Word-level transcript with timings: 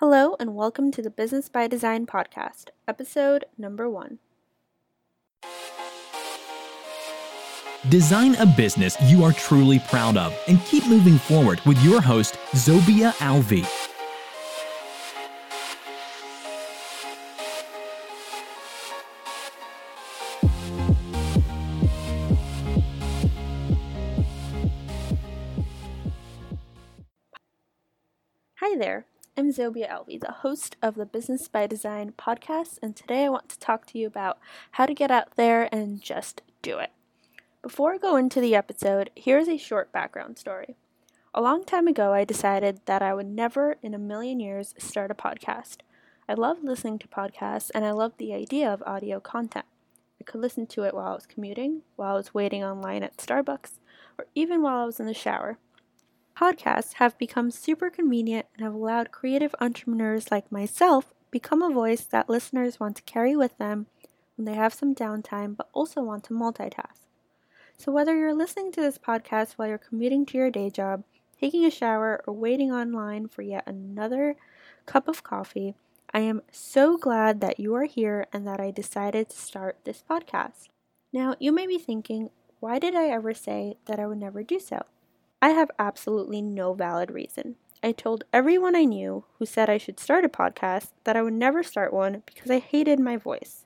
Hello, 0.00 0.36
and 0.38 0.54
welcome 0.54 0.92
to 0.92 1.02
the 1.02 1.10
Business 1.10 1.48
by 1.48 1.66
Design 1.66 2.06
podcast, 2.06 2.66
episode 2.86 3.46
number 3.58 3.90
one. 3.90 4.20
Design 7.88 8.36
a 8.36 8.46
business 8.46 8.96
you 9.02 9.24
are 9.24 9.32
truly 9.32 9.80
proud 9.88 10.16
of 10.16 10.38
and 10.46 10.64
keep 10.66 10.86
moving 10.86 11.18
forward 11.18 11.60
with 11.66 11.82
your 11.82 12.00
host, 12.00 12.38
Zobia 12.52 13.10
Alvi. 13.14 13.66
Hi 28.60 28.76
there, 28.76 29.06
I'm 29.38 29.52
Zobia 29.52 29.88
Alvi, 29.88 30.18
the 30.18 30.32
host 30.32 30.76
of 30.82 30.96
the 30.96 31.06
Business 31.06 31.46
by 31.46 31.68
Design 31.68 32.12
podcast, 32.18 32.80
and 32.82 32.96
today 32.96 33.24
I 33.24 33.28
want 33.28 33.48
to 33.50 33.58
talk 33.60 33.86
to 33.86 33.96
you 33.96 34.04
about 34.08 34.40
how 34.72 34.84
to 34.84 34.92
get 34.92 35.12
out 35.12 35.36
there 35.36 35.68
and 35.70 36.02
just 36.02 36.42
do 36.60 36.80
it. 36.80 36.90
Before 37.62 37.94
I 37.94 37.98
go 37.98 38.16
into 38.16 38.40
the 38.40 38.56
episode, 38.56 39.10
here's 39.14 39.46
a 39.46 39.56
short 39.56 39.92
background 39.92 40.38
story. 40.38 40.74
A 41.32 41.40
long 41.40 41.64
time 41.64 41.86
ago, 41.86 42.12
I 42.12 42.24
decided 42.24 42.80
that 42.86 43.00
I 43.00 43.14
would 43.14 43.28
never 43.28 43.76
in 43.80 43.94
a 43.94 43.98
million 43.98 44.40
years 44.40 44.74
start 44.76 45.12
a 45.12 45.14
podcast. 45.14 45.82
I 46.28 46.34
love 46.34 46.64
listening 46.64 46.98
to 46.98 47.06
podcasts 47.06 47.70
and 47.72 47.84
I 47.84 47.92
love 47.92 48.14
the 48.18 48.34
idea 48.34 48.68
of 48.68 48.82
audio 48.84 49.20
content. 49.20 49.66
I 50.20 50.24
could 50.24 50.40
listen 50.40 50.66
to 50.66 50.82
it 50.82 50.94
while 50.94 51.12
I 51.12 51.14
was 51.14 51.26
commuting, 51.26 51.82
while 51.94 52.14
I 52.14 52.16
was 52.16 52.34
waiting 52.34 52.64
online 52.64 53.04
at 53.04 53.18
Starbucks, 53.18 53.78
or 54.18 54.26
even 54.34 54.62
while 54.62 54.82
I 54.82 54.86
was 54.86 54.98
in 54.98 55.06
the 55.06 55.14
shower. 55.14 55.58
Podcasts 56.38 56.92
have 56.94 57.18
become 57.18 57.50
super 57.50 57.90
convenient 57.90 58.46
and 58.54 58.62
have 58.62 58.72
allowed 58.72 59.10
creative 59.10 59.56
entrepreneurs 59.60 60.30
like 60.30 60.52
myself 60.52 61.12
become 61.32 61.62
a 61.62 61.72
voice 61.72 62.04
that 62.04 62.28
listeners 62.28 62.78
want 62.78 62.94
to 62.94 63.02
carry 63.02 63.34
with 63.34 63.58
them 63.58 63.86
when 64.36 64.44
they 64.44 64.54
have 64.54 64.72
some 64.72 64.94
downtime 64.94 65.56
but 65.56 65.68
also 65.72 66.00
want 66.00 66.22
to 66.22 66.34
multitask. 66.34 67.08
So 67.76 67.90
whether 67.90 68.16
you're 68.16 68.34
listening 68.34 68.70
to 68.72 68.80
this 68.80 68.98
podcast 68.98 69.54
while 69.54 69.66
you're 69.66 69.78
commuting 69.78 70.24
to 70.26 70.38
your 70.38 70.48
day 70.48 70.70
job, 70.70 71.02
taking 71.40 71.64
a 71.64 71.72
shower, 71.72 72.22
or 72.24 72.34
waiting 72.34 72.70
online 72.70 73.26
for 73.26 73.42
yet 73.42 73.64
another 73.66 74.36
cup 74.86 75.08
of 75.08 75.24
coffee, 75.24 75.74
I 76.14 76.20
am 76.20 76.42
so 76.52 76.96
glad 76.96 77.40
that 77.40 77.58
you 77.58 77.74
are 77.74 77.86
here 77.86 78.28
and 78.32 78.46
that 78.46 78.60
I 78.60 78.70
decided 78.70 79.30
to 79.30 79.36
start 79.36 79.78
this 79.82 80.04
podcast. 80.08 80.68
Now, 81.12 81.34
you 81.40 81.50
may 81.50 81.66
be 81.66 81.78
thinking, 81.78 82.30
why 82.60 82.78
did 82.78 82.94
I 82.94 83.08
ever 83.08 83.34
say 83.34 83.76
that 83.86 83.98
I 83.98 84.06
would 84.06 84.18
never 84.18 84.44
do 84.44 84.60
so? 84.60 84.82
I 85.40 85.50
have 85.50 85.70
absolutely 85.78 86.42
no 86.42 86.72
valid 86.74 87.12
reason. 87.12 87.56
I 87.80 87.92
told 87.92 88.24
everyone 88.32 88.74
I 88.74 88.84
knew 88.84 89.24
who 89.38 89.46
said 89.46 89.70
I 89.70 89.78
should 89.78 90.00
start 90.00 90.24
a 90.24 90.28
podcast 90.28 90.90
that 91.04 91.16
I 91.16 91.22
would 91.22 91.34
never 91.34 91.62
start 91.62 91.92
one 91.92 92.24
because 92.26 92.50
I 92.50 92.58
hated 92.58 92.98
my 92.98 93.16
voice. 93.16 93.64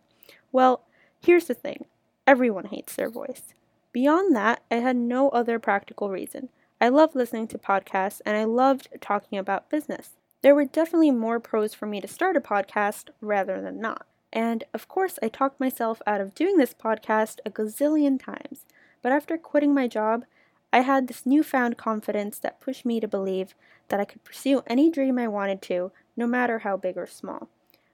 Well, 0.50 0.84
here's 1.20 1.46
the 1.46 1.54
thing 1.54 1.86
everyone 2.26 2.66
hates 2.66 2.94
their 2.94 3.08
voice. 3.08 3.54
Beyond 3.90 4.36
that, 4.36 4.62
I 4.70 4.76
had 4.76 4.96
no 4.96 5.30
other 5.30 5.58
practical 5.58 6.10
reason. 6.10 6.50
I 6.78 6.88
loved 6.88 7.14
listening 7.14 7.48
to 7.48 7.58
podcasts 7.58 8.20
and 8.26 8.36
I 8.36 8.44
loved 8.44 8.88
talking 9.00 9.38
about 9.38 9.70
business. 9.70 10.10
There 10.42 10.54
were 10.54 10.66
definitely 10.66 11.10
more 11.10 11.40
pros 11.40 11.72
for 11.72 11.86
me 11.86 12.02
to 12.02 12.08
start 12.08 12.36
a 12.36 12.40
podcast 12.40 13.08
rather 13.22 13.62
than 13.62 13.80
not. 13.80 14.04
And 14.30 14.64
of 14.74 14.88
course, 14.88 15.18
I 15.22 15.28
talked 15.28 15.60
myself 15.60 16.02
out 16.06 16.20
of 16.20 16.34
doing 16.34 16.58
this 16.58 16.74
podcast 16.74 17.38
a 17.46 17.50
gazillion 17.50 18.22
times. 18.22 18.66
But 19.00 19.12
after 19.12 19.38
quitting 19.38 19.72
my 19.72 19.88
job, 19.88 20.24
I 20.72 20.80
had 20.80 21.06
this 21.06 21.26
newfound 21.26 21.76
confidence 21.76 22.38
that 22.38 22.60
pushed 22.60 22.86
me 22.86 22.98
to 23.00 23.08
believe 23.08 23.54
that 23.88 24.00
I 24.00 24.04
could 24.04 24.24
pursue 24.24 24.62
any 24.66 24.90
dream 24.90 25.18
I 25.18 25.28
wanted 25.28 25.60
to, 25.62 25.92
no 26.16 26.26
matter 26.26 26.60
how 26.60 26.76
big 26.76 26.96
or 26.96 27.06
small. 27.06 27.48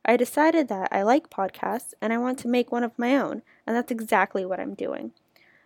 I 0.04 0.16
decided 0.16 0.68
that 0.68 0.88
I 0.92 1.02
like 1.02 1.28
podcasts 1.28 1.92
and 2.00 2.12
I 2.12 2.18
want 2.18 2.38
to 2.40 2.48
make 2.48 2.70
one 2.70 2.84
of 2.84 2.98
my 2.98 3.16
own, 3.16 3.42
and 3.66 3.76
that's 3.76 3.90
exactly 3.90 4.46
what 4.46 4.60
I'm 4.60 4.74
doing. 4.74 5.12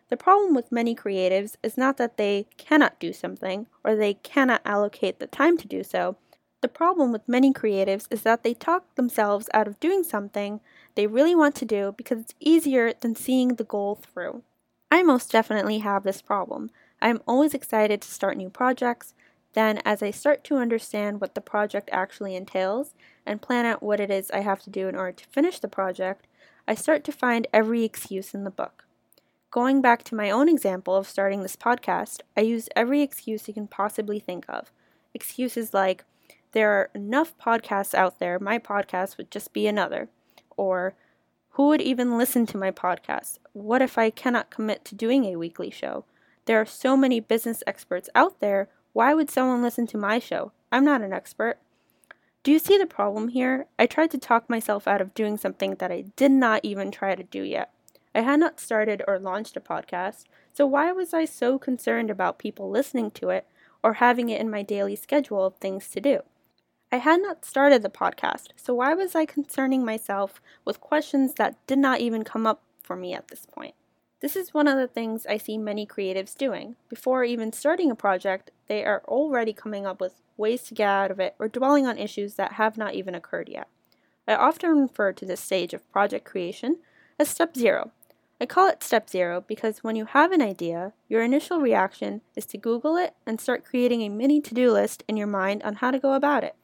The 0.08 0.16
problem 0.16 0.54
with 0.54 0.72
many 0.72 0.94
creatives 0.94 1.56
is 1.62 1.78
not 1.78 1.96
that 1.98 2.16
they 2.16 2.46
cannot 2.56 2.98
do 2.98 3.12
something 3.12 3.66
or 3.84 3.94
they 3.94 4.14
cannot 4.14 4.60
allocate 4.64 5.18
the 5.18 5.26
time 5.26 5.56
to 5.58 5.68
do 5.68 5.82
so. 5.82 6.16
The 6.60 6.68
problem 6.68 7.12
with 7.12 7.28
many 7.28 7.52
creatives 7.52 8.06
is 8.10 8.22
that 8.22 8.42
they 8.42 8.54
talk 8.54 8.94
themselves 8.94 9.48
out 9.54 9.66
of 9.66 9.80
doing 9.80 10.02
something 10.02 10.60
they 10.94 11.06
really 11.06 11.34
want 11.34 11.54
to 11.56 11.64
do 11.64 11.94
because 11.96 12.20
it's 12.20 12.34
easier 12.40 12.92
than 12.92 13.16
seeing 13.16 13.54
the 13.54 13.64
goal 13.64 13.96
through. 13.96 14.42
I 14.90 15.02
most 15.02 15.32
definitely 15.32 15.78
have 15.78 16.04
this 16.04 16.20
problem. 16.20 16.70
I'm 17.02 17.20
always 17.26 17.52
excited 17.52 18.00
to 18.00 18.08
start 18.08 18.36
new 18.36 18.48
projects. 18.48 19.12
Then, 19.54 19.82
as 19.84 20.04
I 20.04 20.12
start 20.12 20.44
to 20.44 20.58
understand 20.58 21.20
what 21.20 21.34
the 21.34 21.40
project 21.40 21.90
actually 21.92 22.36
entails 22.36 22.94
and 23.26 23.42
plan 23.42 23.66
out 23.66 23.82
what 23.82 23.98
it 23.98 24.08
is 24.08 24.30
I 24.30 24.40
have 24.40 24.62
to 24.62 24.70
do 24.70 24.86
in 24.86 24.94
order 24.94 25.10
to 25.10 25.26
finish 25.26 25.58
the 25.58 25.66
project, 25.66 26.28
I 26.68 26.76
start 26.76 27.02
to 27.04 27.12
find 27.12 27.48
every 27.52 27.82
excuse 27.82 28.34
in 28.34 28.44
the 28.44 28.50
book. 28.50 28.84
Going 29.50 29.82
back 29.82 30.04
to 30.04 30.14
my 30.14 30.30
own 30.30 30.48
example 30.48 30.94
of 30.94 31.08
starting 31.08 31.42
this 31.42 31.56
podcast, 31.56 32.20
I 32.36 32.42
used 32.42 32.70
every 32.76 33.02
excuse 33.02 33.48
you 33.48 33.52
can 33.54 33.66
possibly 33.66 34.20
think 34.20 34.44
of. 34.48 34.70
Excuses 35.12 35.74
like, 35.74 36.04
there 36.52 36.70
are 36.70 36.90
enough 36.94 37.36
podcasts 37.36 37.94
out 37.94 38.20
there, 38.20 38.38
my 38.38 38.60
podcast 38.60 39.16
would 39.16 39.32
just 39.32 39.52
be 39.52 39.66
another. 39.66 40.08
Or, 40.56 40.94
who 41.50 41.66
would 41.66 41.82
even 41.82 42.16
listen 42.16 42.46
to 42.46 42.56
my 42.56 42.70
podcast? 42.70 43.38
What 43.54 43.82
if 43.82 43.98
I 43.98 44.08
cannot 44.08 44.50
commit 44.50 44.84
to 44.84 44.94
doing 44.94 45.24
a 45.24 45.36
weekly 45.36 45.68
show? 45.68 46.04
There 46.46 46.60
are 46.60 46.66
so 46.66 46.96
many 46.96 47.20
business 47.20 47.62
experts 47.66 48.08
out 48.14 48.40
there. 48.40 48.68
Why 48.92 49.14
would 49.14 49.30
someone 49.30 49.62
listen 49.62 49.86
to 49.88 49.96
my 49.96 50.18
show? 50.18 50.52
I'm 50.72 50.84
not 50.84 51.02
an 51.02 51.12
expert. 51.12 51.58
Do 52.42 52.50
you 52.50 52.58
see 52.58 52.76
the 52.76 52.86
problem 52.86 53.28
here? 53.28 53.66
I 53.78 53.86
tried 53.86 54.10
to 54.10 54.18
talk 54.18 54.50
myself 54.50 54.88
out 54.88 55.00
of 55.00 55.14
doing 55.14 55.36
something 55.36 55.76
that 55.76 55.92
I 55.92 56.06
did 56.16 56.32
not 56.32 56.64
even 56.64 56.90
try 56.90 57.14
to 57.14 57.22
do 57.22 57.42
yet. 57.42 57.72
I 58.14 58.22
had 58.22 58.40
not 58.40 58.58
started 58.58 59.02
or 59.06 59.18
launched 59.18 59.56
a 59.56 59.60
podcast, 59.60 60.24
so 60.52 60.66
why 60.66 60.90
was 60.90 61.14
I 61.14 61.24
so 61.24 61.58
concerned 61.58 62.10
about 62.10 62.38
people 62.38 62.68
listening 62.68 63.12
to 63.12 63.30
it 63.30 63.46
or 63.82 63.94
having 63.94 64.28
it 64.28 64.40
in 64.40 64.50
my 64.50 64.62
daily 64.62 64.96
schedule 64.96 65.44
of 65.44 65.56
things 65.56 65.88
to 65.90 66.00
do? 66.00 66.20
I 66.90 66.96
had 66.96 67.22
not 67.22 67.44
started 67.44 67.82
the 67.82 67.88
podcast, 67.88 68.48
so 68.56 68.74
why 68.74 68.92
was 68.92 69.14
I 69.14 69.24
concerning 69.24 69.84
myself 69.84 70.42
with 70.64 70.80
questions 70.80 71.34
that 71.34 71.64
did 71.66 71.78
not 71.78 72.00
even 72.00 72.24
come 72.24 72.46
up 72.46 72.62
for 72.82 72.96
me 72.96 73.14
at 73.14 73.28
this 73.28 73.46
point? 73.46 73.74
This 74.22 74.36
is 74.36 74.54
one 74.54 74.68
of 74.68 74.78
the 74.78 74.86
things 74.86 75.26
I 75.26 75.36
see 75.36 75.58
many 75.58 75.84
creatives 75.84 76.38
doing. 76.38 76.76
Before 76.88 77.24
even 77.24 77.52
starting 77.52 77.90
a 77.90 77.96
project, 77.96 78.52
they 78.68 78.84
are 78.84 79.02
already 79.08 79.52
coming 79.52 79.84
up 79.84 80.00
with 80.00 80.22
ways 80.36 80.62
to 80.62 80.74
get 80.74 80.88
out 80.88 81.10
of 81.10 81.18
it 81.18 81.34
or 81.40 81.48
dwelling 81.48 81.88
on 81.88 81.98
issues 81.98 82.36
that 82.36 82.52
have 82.52 82.78
not 82.78 82.94
even 82.94 83.16
occurred 83.16 83.48
yet. 83.48 83.66
I 84.28 84.36
often 84.36 84.78
refer 84.78 85.12
to 85.12 85.26
this 85.26 85.40
stage 85.40 85.74
of 85.74 85.90
project 85.90 86.24
creation 86.24 86.76
as 87.18 87.30
step 87.30 87.56
zero. 87.56 87.90
I 88.40 88.46
call 88.46 88.68
it 88.68 88.84
step 88.84 89.10
zero 89.10 89.40
because 89.40 89.82
when 89.82 89.96
you 89.96 90.04
have 90.04 90.30
an 90.30 90.40
idea, 90.40 90.92
your 91.08 91.24
initial 91.24 91.60
reaction 91.60 92.20
is 92.36 92.46
to 92.46 92.58
Google 92.58 92.96
it 92.96 93.14
and 93.26 93.40
start 93.40 93.64
creating 93.64 94.02
a 94.02 94.08
mini 94.08 94.40
to 94.40 94.54
do 94.54 94.70
list 94.70 95.02
in 95.08 95.16
your 95.16 95.26
mind 95.26 95.64
on 95.64 95.74
how 95.74 95.90
to 95.90 95.98
go 95.98 96.12
about 96.12 96.44
it. 96.44 96.54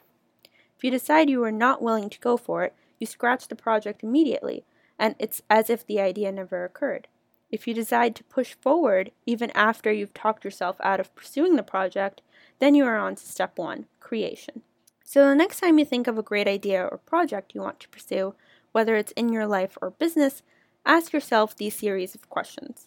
If 0.77 0.85
you 0.85 0.93
decide 0.93 1.29
you 1.29 1.43
are 1.43 1.51
not 1.51 1.83
willing 1.83 2.09
to 2.09 2.21
go 2.21 2.37
for 2.37 2.63
it, 2.63 2.75
you 3.01 3.07
scratch 3.09 3.49
the 3.49 3.57
project 3.57 4.05
immediately, 4.05 4.65
and 4.97 5.17
it's 5.19 5.43
as 5.51 5.69
if 5.69 5.85
the 5.85 6.01
idea 6.01 6.31
never 6.31 6.65
occurred. 6.65 7.09
If 7.50 7.66
you 7.66 7.75
decide 7.75 8.14
to 8.16 8.25
push 8.25 8.54
forward 8.54 9.10
even 9.25 9.50
after 9.53 9.91
you've 9.91 10.14
talked 10.14 10.44
yourself 10.44 10.76
out 10.82 11.00
of 11.00 11.14
pursuing 11.14 11.56
the 11.56 11.62
project, 11.62 12.20
then 12.59 12.75
you 12.75 12.84
are 12.84 12.98
on 12.98 13.14
to 13.14 13.26
step 13.26 13.59
one 13.59 13.86
creation. 14.00 14.62
So, 15.04 15.26
the 15.26 15.34
next 15.34 15.60
time 15.60 15.78
you 15.78 15.86
think 15.86 16.06
of 16.06 16.19
a 16.19 16.22
great 16.22 16.47
idea 16.47 16.84
or 16.84 16.98
project 16.98 17.54
you 17.54 17.62
want 17.62 17.81
to 17.81 17.88
pursue, 17.88 18.34
whether 18.72 18.94
it's 18.97 19.12
in 19.12 19.32
your 19.32 19.47
life 19.47 19.78
or 19.81 19.91
business, 19.91 20.42
ask 20.84 21.12
yourself 21.12 21.56
these 21.56 21.75
series 21.75 22.14
of 22.14 22.28
questions 22.28 22.86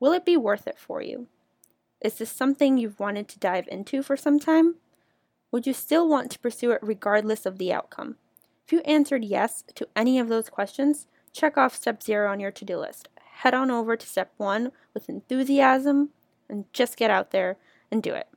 Will 0.00 0.12
it 0.12 0.24
be 0.24 0.36
worth 0.36 0.66
it 0.66 0.78
for 0.78 1.00
you? 1.00 1.28
Is 2.00 2.14
this 2.14 2.30
something 2.30 2.76
you've 2.76 2.98
wanted 2.98 3.28
to 3.28 3.38
dive 3.38 3.68
into 3.70 4.02
for 4.02 4.16
some 4.16 4.40
time? 4.40 4.76
Would 5.52 5.66
you 5.66 5.74
still 5.74 6.08
want 6.08 6.30
to 6.32 6.38
pursue 6.38 6.72
it 6.72 6.80
regardless 6.82 7.46
of 7.46 7.58
the 7.58 7.72
outcome? 7.72 8.16
If 8.64 8.72
you 8.72 8.80
answered 8.80 9.24
yes 9.24 9.62
to 9.74 9.88
any 9.94 10.18
of 10.18 10.28
those 10.28 10.48
questions, 10.48 11.06
check 11.32 11.56
off 11.56 11.76
step 11.76 12.02
zero 12.02 12.30
on 12.30 12.40
your 12.40 12.50
to 12.52 12.64
do 12.64 12.78
list 12.78 13.08
head 13.40 13.54
on 13.54 13.70
over 13.70 13.96
to 13.96 14.06
step 14.06 14.32
one 14.36 14.70
with 14.92 15.08
enthusiasm 15.08 16.10
and 16.48 16.64
just 16.72 16.96
get 16.96 17.10
out 17.10 17.30
there 17.30 17.56
and 17.90 18.02
do 18.02 18.12
it. 18.12 18.28